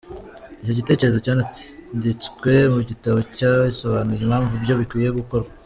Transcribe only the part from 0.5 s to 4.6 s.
Icyo gitekerezo cyananditswe mu gitabo, cyasobanuye impamvu